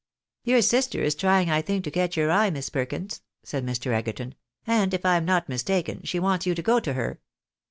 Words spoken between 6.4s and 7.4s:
you to go to her."